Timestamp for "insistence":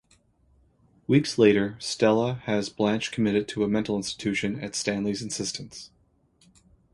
5.21-5.91